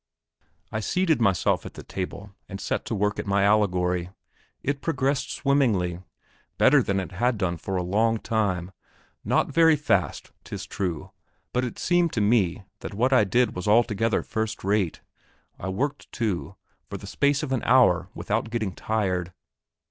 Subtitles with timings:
[0.71, 4.09] I seated myself at the table, and set to work at my allegory;
[4.63, 5.99] it progressed swimmingly,
[6.57, 8.71] better than it had done for a long time;
[9.23, 11.11] not very fast, 'tis true,
[11.53, 15.01] but it seemed to me that what I did was altogether first rate.
[15.59, 16.55] I worked, too,
[16.89, 19.31] for the space of an hour without getting tired.